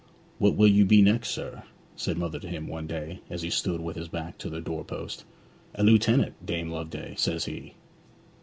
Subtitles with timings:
[0.39, 1.61] "What will you be next, sir?"
[1.95, 5.25] said mother to him one day as he stood with his back to the doorpost.
[5.75, 7.75] "A lieutenant, Dame Loveday," says he.